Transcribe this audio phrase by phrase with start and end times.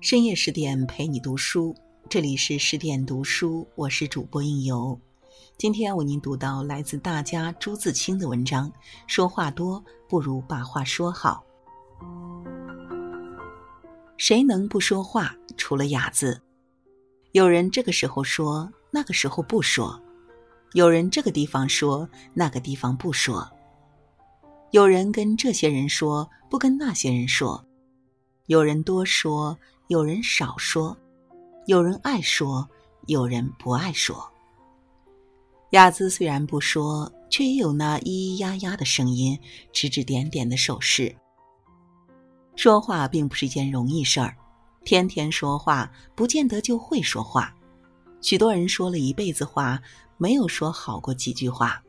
[0.00, 1.76] 深夜十点陪你读书，
[2.08, 4.98] 这里是十点读书，我是主播应由。
[5.56, 8.72] 今天为您读到来自大家朱自清的文章：
[9.06, 11.44] 说话多不如把话说好。
[14.16, 15.36] 谁能不说话？
[15.56, 16.42] 除了哑子。
[17.30, 20.02] 有人这个时候说，那个时候不说；
[20.74, 23.48] 有人这个地方说，那个地方不说；
[24.72, 27.64] 有人跟这些人说，不跟那些人说；
[28.46, 29.58] 有人多说。
[29.88, 30.96] 有人少说，
[31.66, 32.66] 有人爱说，
[33.06, 34.26] 有人不爱说。
[35.72, 39.38] 雅姿虽然不说，却也有那咿咿呀呀的声音，
[39.74, 41.14] 指指点点的手势。
[42.56, 44.34] 说话并不是一件容易事儿，
[44.86, 47.54] 天天说话不见得就会说话。
[48.22, 49.78] 许多人说了一辈子话，
[50.16, 51.82] 没有说好过几句话。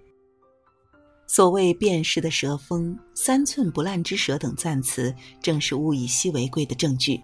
[1.27, 7.21] 所谓辨识的舌锋、三寸不烂之舌等赞词，正是物以稀为贵的证据。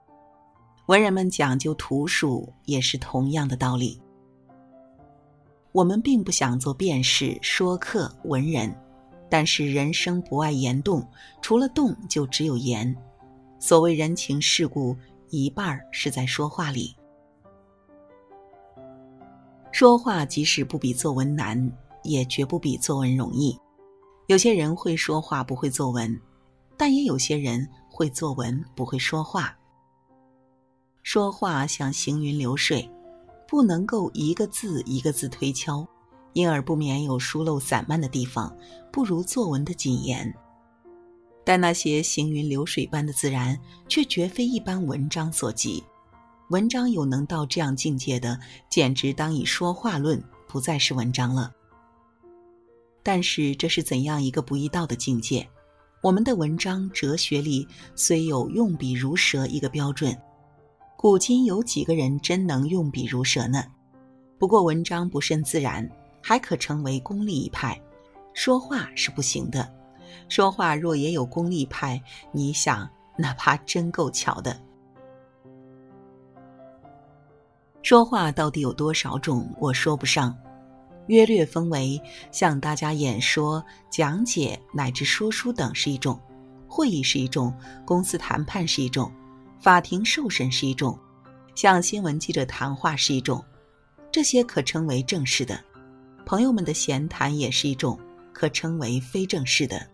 [0.88, 4.02] 文人们讲究图属，也是同样的道理。
[5.72, 8.76] 我们并不想做辩士、说客、文人，
[9.30, 11.08] 但是人生不爱言动，
[11.42, 12.94] 除了动就只有言。
[13.59, 14.98] 所谓人情世故，
[15.30, 16.95] 一半儿是在说话里。
[19.72, 21.72] 说话即使不比作文难，
[22.03, 23.58] 也绝不比作文容易。
[24.27, 26.19] 有些人会说话不会作文，
[26.77, 29.55] 但也有些人会作文不会说话。
[31.03, 32.89] 说话像行云流水，
[33.47, 35.88] 不能够一个字一个字推敲，
[36.33, 38.55] 因而不免有疏漏散漫的地方，
[38.92, 40.33] 不如作文的谨严。
[41.44, 45.83] 但那些行云流水般的自然，却绝非一般文章所及。
[46.52, 48.38] 文章有能到这样境界的，
[48.70, 51.50] 简直当以说话论，不再是文章了。
[53.02, 55.48] 但是这是怎样一个不易到的境界？
[56.04, 60.14] 我们的文章哲学里虽有用笔如蛇一个标准。
[60.98, 63.64] 古今有几个人真能用笔如蛇呢？
[64.38, 65.90] 不过文章不甚自然，
[66.22, 67.82] 还可成为功利一派。
[68.34, 69.73] 说话是不行的，
[70.28, 72.04] 说话若也有功利派，
[72.34, 74.61] 你想那怕真够巧的。
[77.83, 79.49] 说话到底有多少种？
[79.59, 80.37] 我说不上，
[81.08, 81.99] 约略分为
[82.31, 86.19] 向大家演说、讲解乃至说书等是一种，
[86.67, 87.53] 会议是一种，
[87.83, 89.11] 公司谈判是一种。
[89.59, 90.97] 法庭受审是一种，
[91.55, 93.43] 向新闻记者谈话是一种，
[94.11, 95.55] 这些可称为正式的；
[96.25, 97.99] 朋友们的闲谈也是一种，
[98.31, 99.87] 可称为非正式的。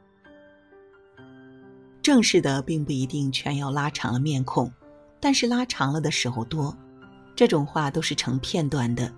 [2.01, 4.71] 正式的并不一定全要拉长了面孔，
[5.19, 6.77] 但是拉长了的时候多。
[7.37, 9.13] 这种话都是成片段的，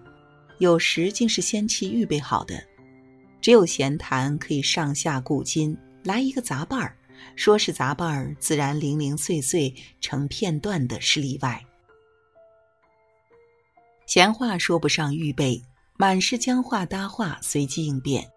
[0.57, 2.61] 有时竟是先期预备好的。
[3.39, 6.93] 只有闲谈可以上下古今，来一个杂伴儿。
[7.37, 11.65] 说是杂伴儿，自然零零碎碎成片段的是例外。
[14.05, 15.63] 闲话说不上预备，
[15.97, 18.29] 满是将话搭话，随机应变。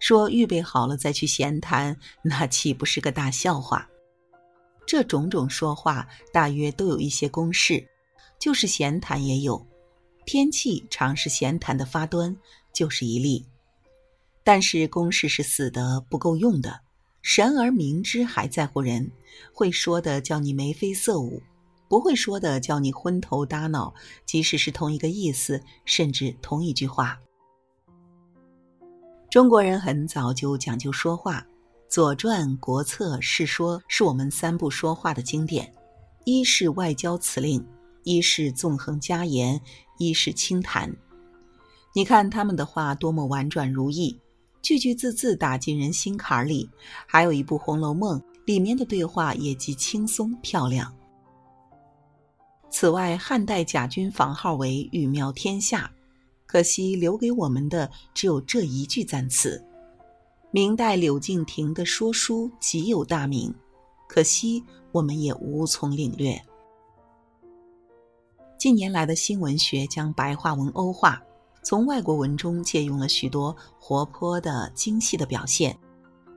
[0.00, 3.88] 说预备好了再去闲谈，那岂不是个大笑话？
[4.84, 7.86] 这种种说话，大约都有一些公式，
[8.42, 9.64] 就是闲谈也有。
[10.26, 12.36] 天气常是闲谈的发端，
[12.72, 13.46] 就是一例。
[14.42, 16.80] 但是公式是死的，不够用的。
[17.22, 19.04] 神而明之，还在乎人；
[19.54, 21.40] 会说的叫你眉飞色舞，
[21.86, 23.94] 不会说的叫你昏头耷脑。
[24.26, 27.16] 即使是同一个意思，甚至同一句话。
[29.30, 31.38] 中国人很早就讲究说话，
[31.88, 35.72] 《左传》《国策》《世说》是我们三部说话的经典。
[36.24, 37.64] 一是外交辞令，
[38.04, 39.60] 一是纵横家言，
[39.98, 40.94] 一是清谈。
[41.94, 44.18] 你看他们的话多么婉转如意。
[44.62, 46.70] 句句字字打进人心坎里，
[47.06, 50.94] 还有一部《红楼梦》里面的对话也极轻松漂亮。
[52.70, 55.90] 此外，汉代贾君房号为“玉妙天下”，
[56.46, 59.62] 可惜留给我们的只有这一句赞词。
[60.52, 63.52] 明代柳敬亭的说书极有大名，
[64.08, 64.62] 可惜
[64.92, 66.40] 我们也无从领略。
[68.62, 71.20] 近年来的新文学将白话文欧化。
[71.64, 75.76] 从外国文中借用了许多活泼的、精细的表现，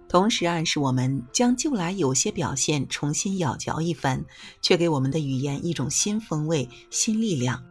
[0.09, 4.25] 同时暗示我们将旧来有些表现重新咬嚼一番，
[4.59, 7.63] 却给我们的语言一种新风味、新力量。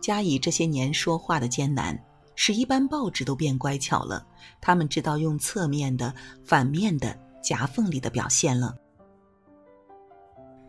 [0.00, 2.00] 加以这些年说话的艰难，
[2.36, 4.24] 使一般报纸都变乖巧了。
[4.60, 6.14] 他们知道用侧面的、
[6.44, 8.72] 反面的、夹缝里的表现了。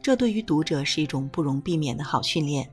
[0.02, 2.68] 这对于读者是一种不容避免的好训练。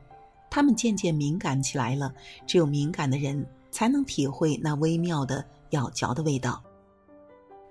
[0.51, 2.13] 他们渐渐敏感起来了，
[2.47, 6.63] 只有敏感的人才能体会那微妙的咬嚼的味道。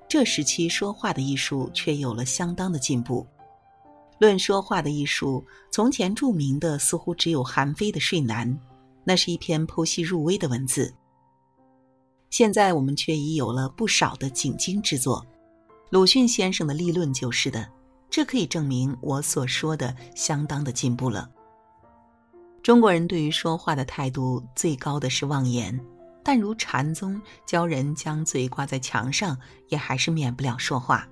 [0.08, 3.26] 这时期说话的艺术却有了相当的进步。
[4.20, 8.52] 论说话的艺术，从前著名的似乎只有韩非的《睡南》，
[9.04, 10.94] 那是一篇剖析入微的文字。
[12.30, 15.26] 现在我们却已有了不少的景经之作。
[15.90, 17.70] 鲁迅先生的立论就是的，
[18.10, 21.30] 这可以证明我所说的相当的进步了。
[22.68, 25.80] 中国人对于说话的态度最高的是妄言，
[26.22, 31.08] 但如禅宗教人将嘴挂在墙上，也还是免不了说话。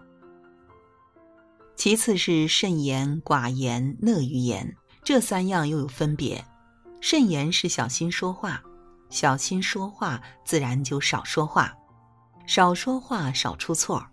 [1.77, 6.43] 其次是慎言、寡言、乐于言，这三样又有分别。
[6.99, 8.61] 慎言是小心说话，
[9.09, 11.73] 小心说话自然就少说话，
[12.45, 14.05] 少说话少出错。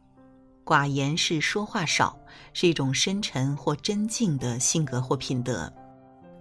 [0.65, 2.17] 寡言是说话少，
[2.53, 5.69] 是一种深沉或真静的性格或品德；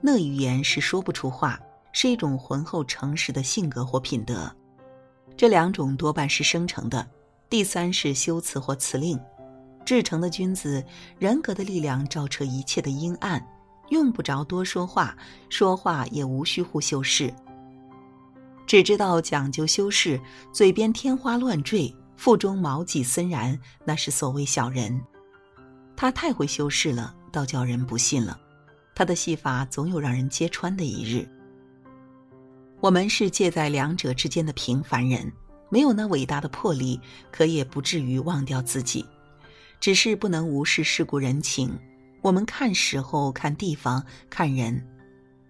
[0.01, 1.59] 讷于言是说不出话，
[1.93, 4.53] 是一种浑厚诚实的性格或品德。
[5.37, 7.07] 这两种多半是生成的。
[7.49, 9.19] 第三是修辞或辞令。
[9.83, 10.83] 至诚的君子，
[11.17, 13.45] 人格的力量照彻一切的阴暗，
[13.89, 15.17] 用不着多说话，
[15.49, 17.33] 说话也无需护修饰，
[18.65, 20.21] 只知道讲究修饰，
[20.53, 21.93] 嘴边天花乱坠。
[22.15, 25.01] 腹中毛戟森然，那是所谓小人。
[25.95, 28.39] 他太会修饰了，倒叫人不信了。
[29.01, 31.27] 他的戏法总有让人揭穿的一日。
[32.81, 35.33] 我们是介在两者之间的平凡人，
[35.71, 37.01] 没有那伟大的魄力，
[37.31, 39.03] 可也不至于忘掉自己。
[39.79, 41.75] 只是不能无视世故人情。
[42.21, 44.87] 我们看时候、看地方、看人，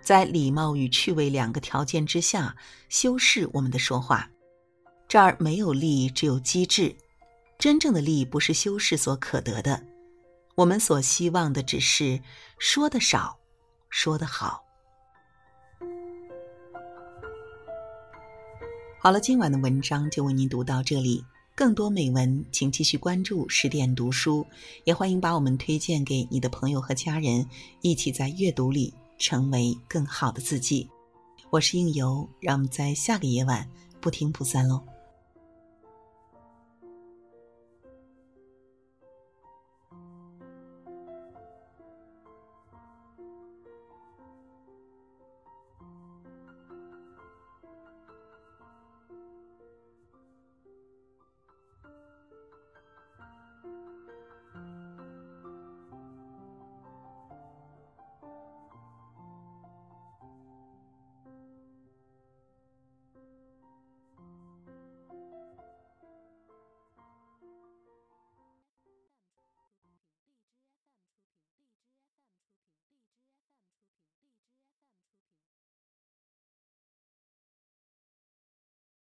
[0.02, 2.56] 在礼貌与趣味两个条件之下，
[2.88, 4.30] 修饰我们的说话。
[5.10, 6.96] 这儿没有利，只有机智。
[7.60, 9.84] 真正的利不是修饰所可得的，
[10.56, 12.22] 我们所希望的只是
[12.58, 13.38] 说的少，
[13.92, 14.64] 说的好。
[19.00, 21.24] 好了，今晚的文章就为您读到这里。
[21.54, 24.48] 更多美文，请继续关注十点读书，
[24.86, 27.46] 也欢迎把我们推荐给你的朋友和家人，
[27.82, 30.90] 一起在阅读里成为更好的自己。
[31.50, 33.68] 我是应由，让我们在下个夜晚
[34.00, 34.82] 不听不散喽。